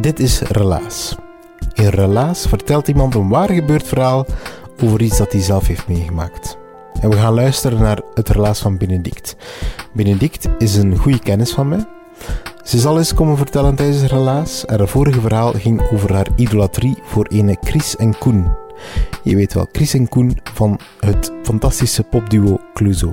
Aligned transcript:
Dit 0.00 0.20
is 0.20 0.40
Relaas. 0.40 1.16
In 1.74 1.88
Relaas 1.88 2.46
vertelt 2.46 2.88
iemand 2.88 3.14
een 3.14 3.28
waar 3.28 3.50
gebeurd 3.50 3.86
verhaal 3.86 4.26
over 4.82 5.02
iets 5.02 5.18
dat 5.18 5.32
hij 5.32 5.40
zelf 5.40 5.66
heeft 5.66 5.88
meegemaakt. 5.88 6.58
En 7.00 7.10
we 7.10 7.16
gaan 7.16 7.34
luisteren 7.34 7.80
naar 7.80 8.00
het 8.14 8.28
relaas 8.28 8.60
van 8.60 8.78
Benedict. 8.78 9.36
Benedict 9.92 10.48
is 10.58 10.76
een 10.76 10.96
goede 10.96 11.18
kennis 11.18 11.52
van 11.52 11.68
mij. 11.68 11.86
Ze 12.64 12.78
zal 12.78 12.98
eens 12.98 13.14
komen 13.14 13.36
vertellen 13.36 13.74
tijdens 13.74 14.00
het 14.00 14.10
relaas. 14.10 14.64
En 14.64 14.78
haar 14.78 14.88
vorige 14.88 15.20
verhaal 15.20 15.52
ging 15.52 15.90
over 15.92 16.14
haar 16.14 16.28
idolatrie 16.36 16.98
voor 17.02 17.26
ene 17.26 17.56
Chris 17.60 17.96
en 17.96 18.18
Koen. 18.18 18.46
Je 19.22 19.36
weet 19.36 19.54
wel, 19.54 19.68
Chris 19.72 19.94
en 19.94 20.08
Koen 20.08 20.38
van 20.54 20.78
het 21.00 21.32
fantastische 21.42 22.02
popduo 22.02 22.60
Cluzo. 22.74 23.10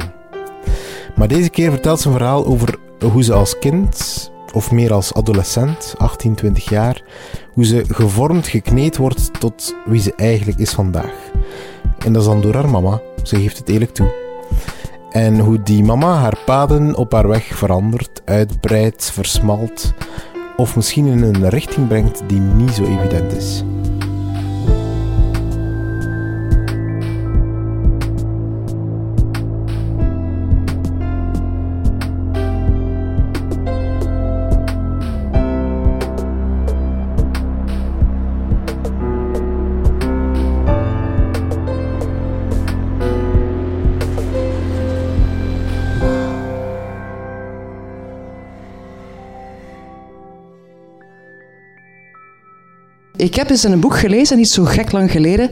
Maar 1.16 1.28
deze 1.28 1.50
keer 1.50 1.72
vertelt 1.72 2.00
ze 2.00 2.08
een 2.08 2.14
verhaal 2.14 2.46
over 2.46 2.78
hoe 3.12 3.24
ze 3.24 3.34
als 3.34 3.60
kind 3.60 4.31
of 4.54 4.72
meer 4.72 4.94
als 4.94 5.14
adolescent, 5.14 5.96
18, 5.98 6.36
20 6.36 6.70
jaar, 6.70 7.04
hoe 7.54 7.66
ze 7.66 7.84
gevormd, 7.88 8.48
gekneed 8.48 8.98
wordt 8.98 9.40
tot 9.40 9.76
wie 9.86 10.02
ze 10.02 10.14
eigenlijk 10.16 10.60
is 10.60 10.72
vandaag. 10.72 11.32
En 12.06 12.14
dat 12.14 12.22
is 12.22 12.28
dan 12.28 12.42
door 12.42 12.54
haar 12.54 12.70
mama, 12.70 13.02
ze 13.24 13.36
geeft 13.36 13.58
het 13.58 13.70
eerlijk 13.70 13.94
toe. 13.94 14.14
En 15.12 15.40
hoe 15.40 15.64
die 15.64 15.84
mama 15.84 16.16
haar 16.16 16.38
paden 16.46 16.96
op 16.96 17.12
haar 17.12 17.28
weg 17.28 17.44
verandert, 17.44 18.22
uitbreidt, 18.26 19.12
versmalt, 19.12 19.94
of 20.58 20.76
misschien 20.76 21.06
in 21.06 21.24
een 21.24 21.50
richting 21.50 21.88
brengt 21.88 22.22
die 22.28 22.40
niet 22.40 22.72
zo 22.72 22.84
evident 22.84 23.34
is. 23.34 23.64
Ik 53.22 53.36
heb 53.36 53.50
eens 53.50 53.64
een 53.64 53.80
boek 53.80 53.98
gelezen, 53.98 54.38
niet 54.38 54.50
zo 54.50 54.64
gek 54.64 54.92
lang 54.92 55.12
geleden, 55.12 55.50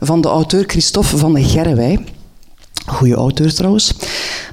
van 0.00 0.20
de 0.20 0.28
auteur 0.28 0.64
Christophe 0.66 1.16
van 1.16 1.44
Gerwij. 1.44 2.04
Goeie 2.86 3.14
auteur 3.14 3.54
trouwens. 3.54 3.94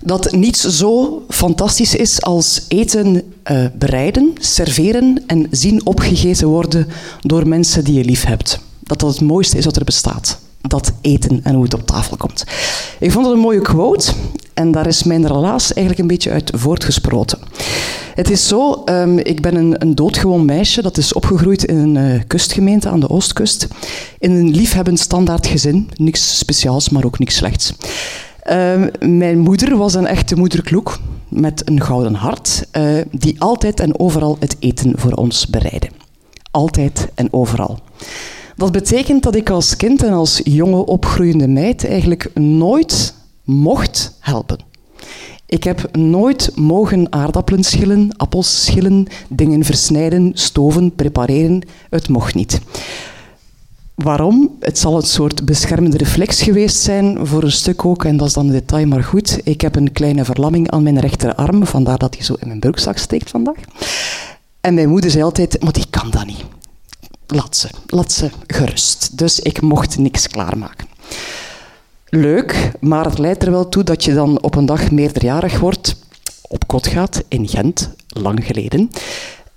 Dat 0.03 0.31
niets 0.31 0.61
zo 0.61 1.23
fantastisch 1.29 1.95
is 1.95 2.21
als 2.21 2.65
eten 2.67 3.33
uh, 3.51 3.65
bereiden, 3.73 4.33
serveren 4.39 5.23
en 5.27 5.47
zien 5.51 5.85
opgegeten 5.85 6.47
worden 6.47 6.87
door 7.21 7.47
mensen 7.47 7.83
die 7.83 7.93
je 7.93 8.03
lief 8.03 8.23
hebt. 8.23 8.59
Dat 8.79 8.99
dat 8.99 9.11
het 9.11 9.21
mooiste 9.21 9.57
is 9.57 9.65
wat 9.65 9.75
er 9.75 9.83
bestaat. 9.83 10.39
Dat 10.61 10.91
eten 11.01 11.39
en 11.43 11.53
hoe 11.53 11.63
het 11.63 11.73
op 11.73 11.87
tafel 11.87 12.17
komt. 12.17 12.43
Ik 12.99 13.11
vond 13.11 13.25
het 13.25 13.35
een 13.35 13.41
mooie 13.41 13.61
quote 13.61 14.11
en 14.53 14.71
daar 14.71 14.87
is 14.87 15.03
mijn 15.03 15.27
relaas 15.27 15.73
eigenlijk 15.73 15.99
een 15.99 16.07
beetje 16.07 16.31
uit 16.31 16.51
voortgesproten. 16.55 17.39
Het 18.15 18.29
is 18.29 18.47
zo, 18.47 18.81
um, 18.85 19.17
ik 19.17 19.41
ben 19.41 19.55
een, 19.55 19.81
een, 19.81 19.95
doodgewoon 19.95 20.45
meisje 20.45 20.81
dat 20.81 20.97
is 20.97 21.13
opgegroeid 21.13 21.63
in 21.63 21.77
een 21.77 21.95
uh, 21.95 22.21
kustgemeente 22.27 22.89
aan 22.89 22.99
de 22.99 23.09
oostkust. 23.09 23.67
In 24.19 24.31
een 24.31 24.49
liefhebbend 24.49 24.99
standaard 24.99 25.47
gezin. 25.47 25.89
Niks 25.95 26.37
speciaals, 26.37 26.89
maar 26.89 27.05
ook 27.05 27.19
niks 27.19 27.35
slechts. 27.35 27.73
Um, 28.51 28.89
mijn 28.99 29.39
moeder 29.39 29.77
was 29.77 29.93
een 29.93 30.07
echte 30.07 30.35
moederkloek 30.35 30.99
met 31.27 31.61
een 31.65 31.81
gouden 31.81 32.13
hart, 32.13 32.67
uh, 32.77 33.01
die 33.11 33.41
altijd 33.41 33.79
en 33.79 33.99
overal 33.99 34.37
het 34.39 34.55
eten 34.59 34.93
voor 34.95 35.11
ons 35.11 35.47
bereidde. 35.47 35.89
Altijd 36.51 37.07
en 37.15 37.33
overal. 37.33 37.79
Dat 38.55 38.71
betekent 38.71 39.23
dat 39.23 39.35
ik 39.35 39.49
als 39.49 39.75
kind 39.75 40.03
en 40.03 40.13
als 40.13 40.41
jonge 40.43 40.85
opgroeiende 40.85 41.47
meid 41.47 41.85
eigenlijk 41.85 42.31
nooit 42.33 43.13
mocht 43.43 44.17
helpen. 44.19 44.68
Ik 45.49 45.63
heb 45.63 45.95
nooit 45.97 46.51
mogen 46.55 47.11
aardappelen 47.13 47.63
schillen, 47.63 48.09
appels 48.17 48.65
schillen, 48.65 49.07
dingen 49.29 49.63
versnijden, 49.63 50.31
stoven, 50.33 50.95
prepareren. 50.95 51.61
Het 51.89 52.09
mocht 52.09 52.35
niet. 52.35 52.61
Waarom? 53.95 54.55
Het 54.59 54.79
zal 54.79 54.95
een 54.95 55.07
soort 55.07 55.45
beschermende 55.45 55.97
reflex 55.97 56.41
geweest 56.41 56.77
zijn, 56.77 57.27
voor 57.27 57.43
een 57.43 57.51
stuk 57.51 57.85
ook, 57.85 58.05
en 58.05 58.17
dat 58.17 58.27
is 58.27 58.33
dan 58.33 58.45
een 58.45 58.51
detail, 58.51 58.87
maar 58.87 59.03
goed. 59.03 59.39
Ik 59.43 59.61
heb 59.61 59.75
een 59.75 59.91
kleine 59.91 60.25
verlamming 60.25 60.71
aan 60.71 60.83
mijn 60.83 60.99
rechterarm, 60.99 61.65
vandaar 61.65 61.97
dat 61.97 62.15
hij 62.15 62.23
zo 62.23 62.33
in 62.39 62.47
mijn 62.47 62.59
broekzak 62.59 62.97
steekt 62.97 63.29
vandaag. 63.29 63.57
En 64.61 64.73
mijn 64.73 64.89
moeder 64.89 65.11
zei 65.11 65.23
altijd, 65.23 65.63
maar 65.63 65.73
die 65.73 65.85
kan 65.89 66.09
dat 66.09 66.25
niet. 66.25 66.45
Laat 67.27 67.57
ze, 67.57 67.69
laat 67.87 68.11
ze 68.11 68.29
gerust. 68.47 69.17
Dus 69.17 69.39
ik 69.39 69.61
mocht 69.61 69.97
niks 69.97 70.27
klaarmaken 70.27 70.87
leuk, 72.09 72.71
maar 72.79 73.05
het 73.05 73.17
leidt 73.17 73.43
er 73.43 73.51
wel 73.51 73.69
toe 73.69 73.83
dat 73.83 74.03
je 74.03 74.13
dan 74.13 74.41
op 74.41 74.55
een 74.55 74.65
dag 74.65 74.91
meerderjarig 74.91 75.59
wordt, 75.59 75.95
op 76.41 76.67
kot 76.67 76.87
gaat 76.87 77.23
in 77.27 77.47
Gent, 77.47 77.93
lang 78.07 78.45
geleden, 78.45 78.89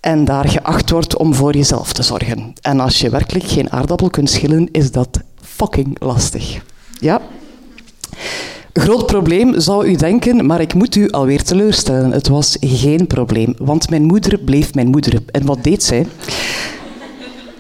en 0.01 0.25
daar 0.25 0.49
geacht 0.49 0.91
wordt 0.91 1.17
om 1.17 1.35
voor 1.35 1.55
jezelf 1.55 1.93
te 1.93 2.03
zorgen. 2.03 2.53
En 2.61 2.81
als 2.81 3.01
je 3.01 3.11
werkelijk 3.11 3.47
geen 3.47 3.73
aardappel 3.73 4.11
kunt 4.11 4.31
schillen, 4.31 4.69
is 4.73 4.91
dat 4.91 5.21
fucking 5.43 5.97
lastig. 6.01 6.61
Ja. 7.01 7.21
Groot 8.73 9.07
probleem, 9.07 9.61
zou 9.61 9.87
u 9.87 9.97
denken, 9.97 10.47
maar 10.47 10.61
ik 10.61 10.75
moet 10.75 10.95
u 10.95 11.11
alweer 11.11 11.43
teleurstellen. 11.43 12.11
Het 12.11 12.29
was 12.29 12.57
geen 12.61 13.07
probleem, 13.07 13.55
want 13.59 13.91
mijn 13.91 14.03
moeder 14.03 14.39
bleef 14.39 14.75
mijn 14.75 14.89
moeder. 14.89 15.23
En 15.27 15.47
wat 15.47 15.65
deed 15.65 15.83
zij? 15.83 16.07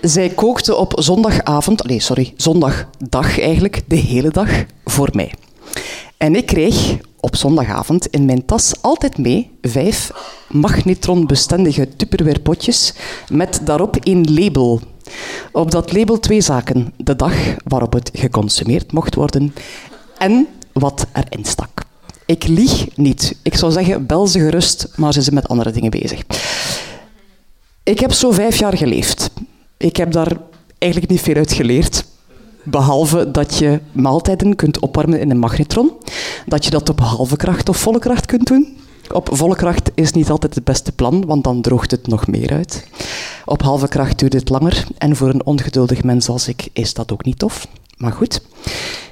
Zij 0.02 0.28
kookte 0.28 0.76
op 0.76 0.92
zondagavond, 0.96 1.84
nee, 1.84 2.00
sorry, 2.00 2.32
zondagdag 2.36 3.40
eigenlijk, 3.40 3.82
de 3.86 3.96
hele 3.96 4.30
dag 4.30 4.64
voor 4.84 5.08
mij. 5.12 5.34
En 6.16 6.36
ik 6.36 6.46
kreeg 6.46 6.96
op 7.20 7.36
zondagavond 7.36 8.06
in 8.06 8.24
mijn 8.24 8.44
tas 8.44 8.72
altijd 8.80 9.18
mee 9.18 9.50
vijf 9.60 10.10
magnetronbestendige 10.48 11.88
Tupperware 11.96 12.40
potjes 12.40 12.94
met 13.28 13.60
daarop 13.64 13.96
een 14.00 14.34
label. 14.34 14.80
Op 15.52 15.70
dat 15.70 15.92
label 15.92 16.18
twee 16.18 16.40
zaken. 16.40 16.92
De 16.96 17.16
dag 17.16 17.34
waarop 17.64 17.92
het 17.92 18.10
geconsumeerd 18.12 18.92
mocht 18.92 19.14
worden 19.14 19.54
en 20.18 20.46
wat 20.72 21.06
erin 21.12 21.44
stak. 21.44 21.84
Ik 22.26 22.46
lieg 22.46 22.96
niet. 22.96 23.36
Ik 23.42 23.56
zou 23.56 23.72
zeggen, 23.72 24.06
bel 24.06 24.26
ze 24.26 24.38
gerust, 24.38 24.88
maar 24.96 25.12
ze 25.12 25.22
zijn 25.22 25.34
met 25.34 25.48
andere 25.48 25.70
dingen 25.70 25.90
bezig. 25.90 26.22
Ik 27.82 27.98
heb 27.98 28.12
zo 28.12 28.30
vijf 28.30 28.56
jaar 28.58 28.76
geleefd. 28.76 29.30
Ik 29.82 29.96
heb 29.96 30.12
daar 30.12 30.36
eigenlijk 30.78 31.12
niet 31.12 31.20
veel 31.20 31.34
uit 31.34 31.52
geleerd. 31.52 32.04
Behalve 32.62 33.30
dat 33.30 33.58
je 33.58 33.80
maaltijden 33.92 34.56
kunt 34.56 34.80
opwarmen 34.80 35.20
in 35.20 35.30
een 35.30 35.38
magnetron. 35.38 35.90
Dat 36.46 36.64
je 36.64 36.70
dat 36.70 36.88
op 36.88 37.00
halve 37.00 37.36
kracht 37.36 37.68
of 37.68 37.76
volle 37.76 37.98
kracht 37.98 38.26
kunt 38.26 38.46
doen. 38.46 38.76
Op 39.12 39.28
volle 39.32 39.56
kracht 39.56 39.90
is 39.94 40.12
niet 40.12 40.30
altijd 40.30 40.54
het 40.54 40.64
beste 40.64 40.92
plan, 40.92 41.24
want 41.26 41.44
dan 41.44 41.60
droogt 41.60 41.90
het 41.90 42.06
nog 42.06 42.26
meer 42.26 42.52
uit. 42.52 42.86
Op 43.44 43.62
halve 43.62 43.88
kracht 43.88 44.18
duurt 44.18 44.32
het 44.32 44.48
langer 44.48 44.86
en 44.98 45.16
voor 45.16 45.28
een 45.28 45.46
ongeduldig 45.46 46.02
mens 46.02 46.28
als 46.28 46.48
ik 46.48 46.68
is 46.72 46.94
dat 46.94 47.12
ook 47.12 47.24
niet 47.24 47.38
tof. 47.38 47.66
Maar 48.02 48.12
goed. 48.12 48.40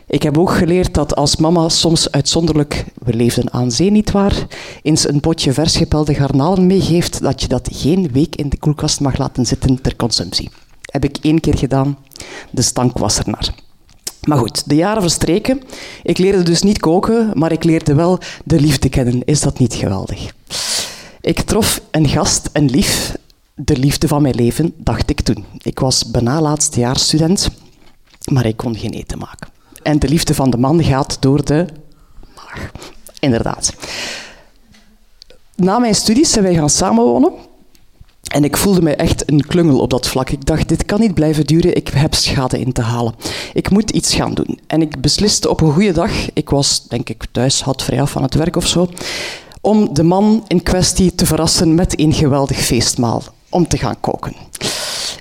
Ik 0.07 0.23
heb 0.23 0.39
ook 0.39 0.51
geleerd 0.51 0.95
dat 0.95 1.17
als 1.17 1.37
mama 1.37 1.69
soms 1.69 2.11
uitzonderlijk, 2.11 2.85
we 2.95 3.15
leefden 3.15 3.53
aan 3.53 3.71
zee 3.71 3.91
niet 3.91 4.11
waar, 4.11 4.47
eens 4.83 5.09
een 5.09 5.21
potje 5.21 5.53
vers 5.53 5.77
gepelde 5.77 6.15
garnalen 6.15 6.67
meegeeft, 6.67 7.21
dat 7.23 7.43
je 7.43 7.49
dat 7.49 7.69
geen 7.73 8.13
week 8.13 8.37
in 8.37 8.49
de 8.49 8.59
koelkast 8.59 9.01
mag 9.01 9.19
laten 9.19 9.47
zitten 9.47 9.81
ter 9.83 9.97
consumptie. 9.97 10.51
Heb 10.83 11.05
ik 11.05 11.17
één 11.23 11.41
keer 11.41 11.59
gedaan. 11.59 11.99
De 12.51 12.63
stank 12.63 12.99
was 12.99 13.19
er 13.19 13.25
naar. 13.27 13.55
Maar 14.25 14.39
goed, 14.39 14.69
de 14.69 14.75
jaren 14.75 15.03
verstreken. 15.03 15.63
Ik 16.03 16.19
leerde 16.19 16.43
dus 16.43 16.63
niet 16.63 16.79
koken, 16.79 17.31
maar 17.35 17.53
ik 17.53 17.65
leerde 17.65 17.95
wel 17.95 18.19
de 18.45 18.61
liefde 18.61 18.89
kennen. 18.89 19.25
Is 19.25 19.41
dat 19.41 19.59
niet 19.59 19.75
geweldig? 19.75 20.33
Ik 21.21 21.41
trof 21.41 21.81
een 21.91 22.09
gast, 22.09 22.51
een 22.53 22.71
lief, 22.71 23.17
de 23.55 23.77
liefde 23.77 24.09
van 24.09 24.23
mijn 24.23 24.35
leven, 24.35 24.75
dacht 24.77 25.11
ik 25.11 25.21
toen. 25.21 25.45
Ik 25.59 25.79
was 25.79 26.11
bijna 26.11 26.41
laatstejaarsstudent, 26.41 27.51
maar 28.25 28.47
ik 28.47 28.57
kon 28.57 28.77
geen 28.77 28.93
eten 28.93 29.19
maken. 29.19 29.49
En 29.83 29.99
de 29.99 30.09
liefde 30.09 30.35
van 30.35 30.51
de 30.51 30.57
man 30.57 30.85
gaat 30.85 31.17
door 31.21 31.45
de 31.45 31.67
maag. 32.37 32.71
Inderdaad. 33.19 33.73
Na 35.57 35.79
mijn 35.79 35.95
studies 35.95 36.31
zijn 36.31 36.45
wij 36.45 36.55
gaan 36.55 36.71
samenwonen. 36.71 37.33
En 38.31 38.45
ik 38.45 38.57
voelde 38.57 38.83
mij 38.83 38.97
echt 38.97 39.31
een 39.31 39.47
klungel 39.47 39.81
op 39.81 39.91
dat 39.91 40.09
vlak. 40.09 40.31
Ik 40.31 40.47
dacht, 40.47 40.69
dit 40.69 40.85
kan 40.85 41.01
niet 41.01 41.15
blijven 41.15 41.47
duren, 41.47 41.77
ik 41.77 41.89
heb 41.89 42.15
schade 42.15 42.61
in 42.61 42.73
te 42.73 42.83
halen. 42.83 43.15
Ik 43.53 43.71
moet 43.71 43.91
iets 43.91 44.15
gaan 44.15 44.35
doen. 44.35 44.59
En 44.67 44.83
ik 44.83 45.01
besliste 45.01 45.49
op 45.49 45.61
een 45.61 45.73
goede 45.73 45.93
dag, 45.93 46.11
ik 46.33 46.51
was 46.51 46.89
denk 46.89 47.09
ik 47.09 47.25
thuis, 47.33 47.63
had 47.63 47.83
vrij 47.83 48.03
af 48.03 48.11
van 48.11 48.23
het 48.23 48.35
werk 48.35 48.57
of 48.57 48.67
zo, 48.67 48.89
om 49.61 49.95
de 49.95 50.03
man 50.03 50.45
in 50.47 50.63
kwestie 50.63 51.15
te 51.15 51.27
verrassen 51.27 51.75
met 51.75 51.99
een 52.01 52.13
geweldig 52.13 52.59
feestmaal 52.59 53.23
om 53.49 53.69
te 53.69 53.79
gaan 53.79 54.01
koken. 54.01 54.35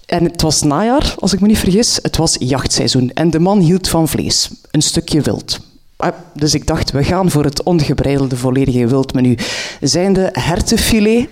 En 0.10 0.24
het 0.24 0.42
was 0.42 0.62
najaar, 0.62 1.16
als 1.20 1.34
ik 1.34 1.40
me 1.40 1.48
niet 1.48 1.58
vergis. 1.58 2.00
Het 2.02 2.18
was 2.18 2.36
jachtseizoen 2.40 3.12
en 3.14 3.30
de 3.30 3.40
man 3.40 3.60
hield 3.60 3.88
van 3.88 4.08
vlees, 4.08 4.50
een 4.72 4.82
stukje 4.82 5.22
wild. 5.22 5.60
Ah, 5.96 6.14
dus 6.34 6.54
ik 6.54 6.68
dacht, 6.68 6.92
we 6.92 7.04
gaan 7.04 7.32
voor 7.32 7.44
het 7.44 7.64
ongebreidelde 7.64 8.36
volledige 8.36 8.88
wildmenu. 8.88 9.38
Zijn 9.82 10.14
de 10.14 10.30
hertenfilet, 10.32 11.30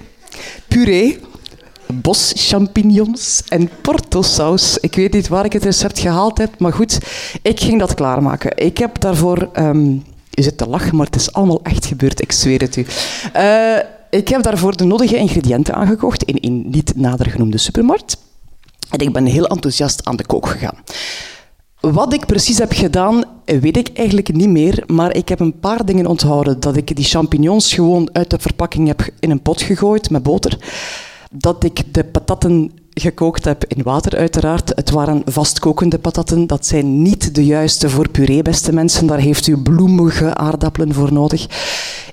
puree, 0.67 1.19
boschampignons 1.93 3.43
en 3.47 3.69
portosaus. 3.81 4.77
Ik 4.77 4.95
weet 4.95 5.13
niet 5.13 5.27
waar 5.27 5.45
ik 5.45 5.53
het 5.53 5.63
recept 5.63 5.99
gehaald 5.99 6.37
heb, 6.37 6.59
maar 6.59 6.73
goed, 6.73 6.99
ik 7.41 7.59
ging 7.59 7.79
dat 7.79 7.93
klaarmaken. 7.93 8.57
Ik 8.57 8.77
heb 8.77 9.01
daarvoor... 9.01 9.49
Um, 9.59 10.03
je 10.29 10.43
zit 10.43 10.57
te 10.57 10.67
lachen, 10.67 10.95
maar 10.95 11.05
het 11.05 11.15
is 11.15 11.33
allemaal 11.33 11.59
echt 11.63 11.85
gebeurd, 11.85 12.21
ik 12.21 12.31
zweer 12.31 12.61
het 12.61 12.75
u. 12.75 12.85
Uh, 13.35 13.77
ik 14.09 14.27
heb 14.27 14.41
daarvoor 14.43 14.77
de 14.77 14.83
nodige 14.83 15.17
ingrediënten 15.17 15.73
aangekocht 15.73 16.23
in 16.23 16.37
een 16.41 16.65
niet 16.69 16.95
nader 16.95 17.29
genoemde 17.29 17.57
supermarkt. 17.57 18.17
En 18.89 18.99
ik 18.99 19.13
ben 19.13 19.25
heel 19.25 19.47
enthousiast 19.47 20.05
aan 20.05 20.15
de 20.15 20.25
kook 20.25 20.47
gegaan. 20.47 20.75
Wat 21.79 22.13
ik 22.13 22.25
precies 22.25 22.57
heb 22.57 22.71
gedaan, 22.71 23.23
weet 23.45 23.77
ik 23.77 23.89
eigenlijk 23.93 24.33
niet 24.33 24.49
meer, 24.49 24.83
maar 24.85 25.15
ik 25.15 25.29
heb 25.29 25.39
een 25.39 25.59
paar 25.59 25.85
dingen 25.85 26.05
onthouden. 26.05 26.59
Dat 26.59 26.75
ik 26.77 26.95
die 26.95 27.05
champignons 27.05 27.73
gewoon 27.73 28.09
uit 28.13 28.29
de 28.29 28.39
verpakking 28.39 28.87
heb 28.87 29.09
in 29.19 29.31
een 29.31 29.41
pot 29.41 29.61
gegooid 29.61 30.09
met 30.09 30.23
boter. 30.23 30.57
Dat 31.31 31.63
ik 31.63 31.93
de 31.93 32.03
patatten 32.03 32.71
gekookt 32.89 33.45
heb 33.45 33.65
in 33.65 33.83
water, 33.83 34.17
uiteraard. 34.17 34.71
Het 34.75 34.89
waren 34.89 35.21
vastkokende 35.25 35.99
patatten. 35.99 36.47
Dat 36.47 36.65
zijn 36.65 37.01
niet 37.01 37.35
de 37.35 37.45
juiste 37.45 37.89
voor 37.89 38.09
puree, 38.09 38.41
beste 38.41 38.73
mensen. 38.73 39.07
Daar 39.07 39.19
heeft 39.19 39.47
u 39.47 39.57
bloemige 39.57 40.35
aardappelen 40.35 40.93
voor 40.93 41.13
nodig. 41.13 41.47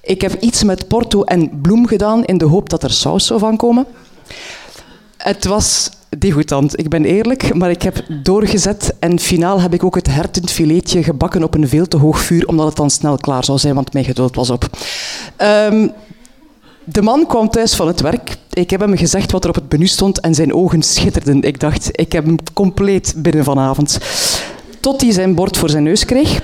Ik 0.03 0.21
heb 0.21 0.41
iets 0.41 0.63
met 0.63 0.89
porto 0.89 1.23
en 1.23 1.61
bloem 1.61 1.87
gedaan 1.87 2.25
in 2.25 2.39
de 2.39 2.45
hoop 2.45 2.69
dat 2.69 2.83
er 2.83 2.91
saus 2.91 3.27
zou 3.27 3.41
van 3.41 3.57
komen. 3.57 3.87
Het 5.17 5.45
was 5.45 5.91
degoutant, 6.19 6.79
ik 6.79 6.89
ben 6.89 7.05
eerlijk, 7.05 7.55
maar 7.55 7.71
ik 7.71 7.83
heb 7.83 8.05
doorgezet 8.23 8.95
en 8.99 9.19
finaal 9.19 9.61
heb 9.61 9.75
ik 9.75 9.85
ook 9.85 9.95
het 9.95 10.07
hertenfiletje 10.07 11.03
gebakken 11.03 11.43
op 11.43 11.55
een 11.55 11.69
veel 11.69 11.89
te 11.89 11.97
hoog 11.97 12.19
vuur, 12.19 12.47
omdat 12.49 12.67
het 12.67 12.77
dan 12.77 12.91
snel 12.91 13.17
klaar 13.17 13.45
zou 13.45 13.59
zijn, 13.59 13.75
want 13.75 13.93
mijn 13.93 14.05
geduld 14.05 14.35
was 14.35 14.51
op. 14.51 14.69
Um, 15.39 15.93
de 16.85 17.03
man 17.03 17.27
kwam 17.27 17.49
thuis 17.49 17.75
van 17.75 17.87
het 17.87 18.01
werk. 18.01 18.37
Ik 18.51 18.71
heb 18.71 18.81
hem 18.81 18.97
gezegd 18.97 19.33
wat 19.33 19.45
er 19.45 19.49
op 19.49 19.55
het 19.55 19.73
menu 19.73 19.87
stond 19.87 20.21
en 20.21 20.35
zijn 20.35 20.55
ogen 20.55 20.83
schitterden. 20.83 21.43
Ik 21.43 21.61
dacht, 21.61 21.89
ik 21.93 22.13
heb 22.13 22.25
hem 22.25 22.37
compleet 22.53 23.15
binnen 23.17 23.45
vanavond. 23.45 23.99
Tot 24.81 25.01
hij 25.01 25.13
zijn 25.13 25.35
bord 25.35 25.57
voor 25.57 25.71
zijn 25.71 25.83
neus 25.83 26.05
kreeg. 26.05 26.43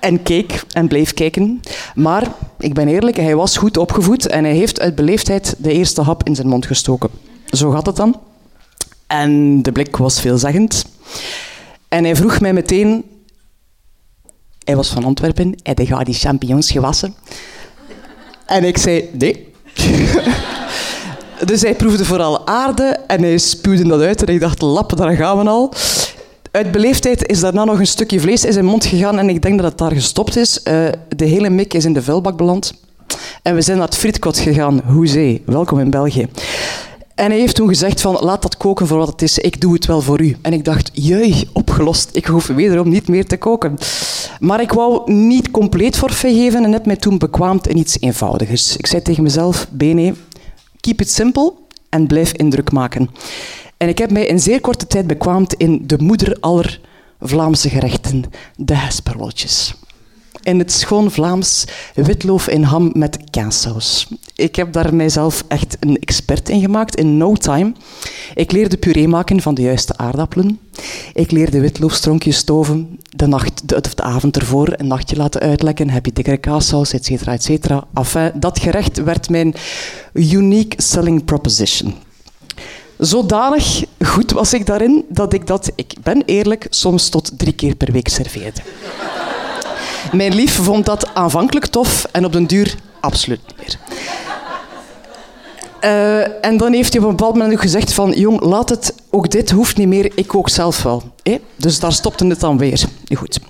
En 0.00 0.22
keek 0.22 0.64
en 0.72 0.88
bleef 0.88 1.14
kijken. 1.14 1.60
Maar, 1.94 2.32
ik 2.58 2.74
ben 2.74 2.88
eerlijk, 2.88 3.16
hij 3.16 3.36
was 3.36 3.56
goed 3.56 3.76
opgevoed 3.76 4.26
en 4.26 4.44
hij 4.44 4.54
heeft 4.54 4.80
uit 4.80 4.94
beleefdheid 4.94 5.54
de 5.58 5.72
eerste 5.72 6.00
hap 6.00 6.26
in 6.26 6.34
zijn 6.34 6.48
mond 6.48 6.66
gestoken. 6.66 7.10
Zo 7.46 7.70
gaat 7.70 7.86
het 7.86 7.96
dan. 7.96 8.16
En 9.12 9.62
de 9.62 9.72
blik 9.72 9.96
was 9.96 10.20
veelzeggend. 10.20 10.84
En 11.88 12.04
hij 12.04 12.16
vroeg 12.16 12.40
mij 12.40 12.52
meteen... 12.52 13.04
Hij 14.64 14.76
was 14.76 14.88
van 14.88 15.04
Antwerpen. 15.04 15.54
Heb 15.62 15.78
je 15.78 16.04
die 16.04 16.14
champignons 16.14 16.70
gewassen? 16.70 17.14
En 18.46 18.64
ik 18.64 18.78
zei, 18.78 19.10
nee. 19.12 19.52
dus 21.50 21.60
hij 21.62 21.74
proefde 21.74 22.04
vooral 22.04 22.46
aarde 22.46 22.98
en 23.06 23.22
hij 23.22 23.38
spuwde 23.38 23.88
dat 23.88 24.00
uit. 24.00 24.22
En 24.22 24.34
ik 24.34 24.40
dacht, 24.40 24.62
lap, 24.62 24.96
daar 24.96 25.16
gaan 25.16 25.38
we 25.38 25.50
al. 25.50 25.72
Uit 26.50 26.72
beleefdheid 26.72 27.26
is 27.28 27.40
daarna 27.40 27.64
nog 27.64 27.78
een 27.78 27.86
stukje 27.86 28.20
vlees 28.20 28.44
in 28.44 28.52
zijn 28.52 28.64
mond 28.64 28.84
gegaan 28.86 29.18
en 29.18 29.28
ik 29.28 29.42
denk 29.42 29.60
dat 29.60 29.70
het 29.70 29.78
daar 29.78 29.92
gestopt 29.92 30.36
is. 30.36 30.60
Uh, 30.64 30.88
de 31.16 31.24
hele 31.24 31.50
mik 31.50 31.74
is 31.74 31.84
in 31.84 31.92
de 31.92 32.02
vuilbak 32.02 32.36
beland. 32.36 32.74
En 33.42 33.54
we 33.54 33.60
zijn 33.60 33.76
naar 33.76 33.86
het 33.86 33.96
frietkot 33.96 34.38
gegaan. 34.38 34.80
Hoezee, 34.84 35.42
welkom 35.46 35.78
in 35.78 35.90
België. 35.90 36.28
En 37.14 37.30
hij 37.30 37.38
heeft 37.38 37.54
toen 37.54 37.68
gezegd 37.68 38.00
van, 38.00 38.18
laat 38.20 38.42
dat 38.42 38.56
koken 38.56 38.86
voor 38.86 38.98
wat 38.98 39.08
het 39.08 39.22
is, 39.22 39.38
ik 39.38 39.60
doe 39.60 39.72
het 39.72 39.86
wel 39.86 40.00
voor 40.00 40.20
u. 40.20 40.36
En 40.42 40.52
ik 40.52 40.64
dacht, 40.64 40.90
jee, 40.92 41.48
opgelost, 41.52 42.08
ik 42.12 42.26
hoef 42.26 42.46
wederom 42.46 42.88
niet 42.88 43.08
meer 43.08 43.26
te 43.26 43.36
koken. 43.36 43.78
Maar 44.40 44.60
ik 44.60 44.72
wou 44.72 45.12
niet 45.12 45.50
compleet 45.50 45.96
forfait 45.96 46.36
geven 46.36 46.64
en 46.64 46.72
heb 46.72 46.86
mij 46.86 46.96
toen 46.96 47.18
bekwaamd 47.18 47.68
in 47.68 47.78
iets 47.78 48.00
eenvoudigers. 48.00 48.76
Ik 48.76 48.86
zei 48.86 49.02
tegen 49.02 49.22
mezelf, 49.22 49.66
Bene, 49.70 50.14
keep 50.80 51.00
it 51.00 51.10
simple 51.10 51.52
en 51.88 52.06
blijf 52.06 52.32
indruk 52.32 52.72
maken. 52.72 53.10
En 53.76 53.88
ik 53.88 53.98
heb 53.98 54.10
mij 54.10 54.26
in 54.26 54.40
zeer 54.40 54.60
korte 54.60 54.86
tijd 54.86 55.06
bekwaamd 55.06 55.54
in 55.54 55.82
de 55.86 55.98
moeder 55.98 56.36
aller 56.40 56.80
Vlaamse 57.20 57.68
gerechten, 57.68 58.24
de 58.56 58.76
hesperlotjes 58.76 59.74
in 60.42 60.58
het 60.58 60.72
schoon 60.72 61.10
Vlaams 61.10 61.64
witloof 61.94 62.48
in 62.48 62.62
ham 62.62 62.90
met 62.94 63.18
kaassaus. 63.30 64.08
Ik 64.34 64.56
heb 64.56 64.72
daar 64.72 64.94
mijzelf 64.94 65.44
echt 65.48 65.76
een 65.80 65.98
expert 65.98 66.48
in 66.48 66.60
gemaakt 66.60 66.96
in 66.96 67.16
no 67.16 67.34
time. 67.34 67.72
Ik 68.34 68.52
leerde 68.52 68.76
puree 68.76 69.08
maken 69.08 69.40
van 69.40 69.54
de 69.54 69.62
juiste 69.62 69.96
aardappelen. 69.96 70.60
Ik 71.12 71.30
leerde 71.30 71.60
witloofstronkjes 71.60 72.36
stoven 72.36 72.98
de, 73.16 73.26
nacht, 73.26 73.68
de, 73.68 73.80
de 73.94 74.02
avond 74.02 74.36
ervoor, 74.36 74.74
een 74.76 74.86
nachtje 74.86 75.16
laten 75.16 75.40
uitlekken. 75.40 75.90
Heb 75.90 76.06
je 76.06 76.12
dikkere 76.12 76.36
kaassaus, 76.36 76.92
et 76.92 77.04
cetera, 77.04 77.32
et. 77.32 77.60
Enfin, 77.94 78.30
dat 78.34 78.58
gerecht 78.58 79.02
werd 79.02 79.28
mijn 79.28 79.54
unique 80.12 80.82
selling 80.82 81.24
proposition. 81.24 81.94
Zodanig 82.98 83.84
goed 84.04 84.30
was 84.30 84.54
ik 84.54 84.66
daarin 84.66 85.04
dat 85.08 85.32
ik 85.32 85.46
dat, 85.46 85.72
ik 85.74 85.94
ben 86.02 86.22
eerlijk, 86.26 86.66
soms 86.70 87.08
tot 87.08 87.38
drie 87.38 87.52
keer 87.52 87.74
per 87.74 87.92
week 87.92 88.08
serveerde. 88.08 88.60
Mijn 90.12 90.34
lief 90.34 90.54
vond 90.54 90.86
dat 90.86 91.14
aanvankelijk 91.14 91.66
tof 91.66 92.06
en 92.12 92.24
op 92.24 92.32
den 92.32 92.46
duur 92.46 92.74
absoluut 93.00 93.40
niet 93.46 93.56
meer. 93.56 93.78
Uh, 95.84 96.44
en 96.44 96.56
dan 96.56 96.72
heeft 96.72 96.92
hij 96.92 97.02
op 97.02 97.08
een 97.08 97.16
bepaald 97.16 97.36
moment 97.36 97.60
gezegd 97.60 97.92
van... 97.92 98.12
Jong, 98.12 98.40
laat 98.40 98.68
het, 98.68 98.94
ook 99.10 99.30
dit 99.30 99.50
hoeft 99.50 99.76
niet 99.76 99.88
meer, 99.88 100.12
ik 100.14 100.26
kook 100.26 100.48
zelf 100.48 100.82
wel. 100.82 101.02
Eh? 101.22 101.38
Dus 101.56 101.80
daar 101.80 101.92
stopte 101.92 102.26
het 102.26 102.40
dan 102.40 102.58
weer. 102.58 102.84
Goed. 103.16 103.40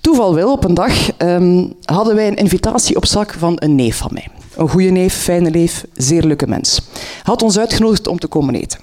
Toeval 0.00 0.34
wil, 0.34 0.52
op 0.52 0.64
een 0.64 0.74
dag 0.74 1.18
um, 1.18 1.74
hadden 1.84 2.14
wij 2.14 2.26
een 2.26 2.36
invitatie 2.36 2.96
op 2.96 3.06
zak 3.06 3.34
van 3.38 3.52
een 3.56 3.74
neef 3.74 3.96
van 3.96 4.10
mij. 4.12 4.28
Een 4.56 4.68
goede 4.68 4.90
neef, 4.90 5.14
fijne 5.14 5.50
neef, 5.50 5.84
zeer 5.96 6.22
leuke 6.22 6.46
mens. 6.46 6.80
Had 7.22 7.42
ons 7.42 7.58
uitgenodigd 7.58 8.06
om 8.06 8.18
te 8.18 8.26
komen 8.26 8.54
eten. 8.54 8.80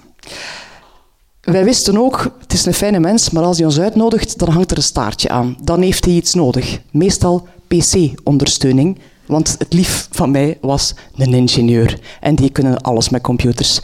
Wij 1.41 1.63
wisten 1.63 1.97
ook, 1.97 2.31
het 2.39 2.53
is 2.53 2.65
een 2.65 2.73
fijne 2.73 2.99
mens, 2.99 3.29
maar 3.29 3.43
als 3.43 3.57
hij 3.57 3.65
ons 3.65 3.79
uitnodigt, 3.79 4.39
dan 4.39 4.49
hangt 4.49 4.71
er 4.71 4.77
een 4.77 4.83
staartje 4.83 5.29
aan. 5.29 5.57
Dan 5.63 5.81
heeft 5.81 6.05
hij 6.05 6.13
iets 6.13 6.33
nodig. 6.33 6.79
Meestal 6.91 7.47
PC-ondersteuning, 7.67 8.99
want 9.29 9.55
het 9.57 9.73
lief 9.73 10.07
van 10.11 10.31
mij 10.31 10.57
was 10.61 10.93
een 11.17 11.33
ingenieur. 11.33 11.99
En 12.19 12.35
die 12.35 12.49
kunnen 12.49 12.81
alles 12.81 13.09
met 13.09 13.21
computers. 13.21 13.79